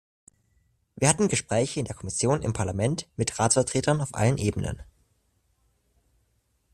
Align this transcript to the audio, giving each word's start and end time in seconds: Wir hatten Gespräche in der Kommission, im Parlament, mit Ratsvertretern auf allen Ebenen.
Wir 0.95 1.09
hatten 1.09 1.27
Gespräche 1.27 1.79
in 1.79 1.85
der 1.85 1.93
Kommission, 1.95 2.41
im 2.41 2.53
Parlament, 2.53 3.07
mit 3.17 3.37
Ratsvertretern 3.37 4.01
auf 4.01 4.15
allen 4.15 4.39
Ebenen. 4.39 4.81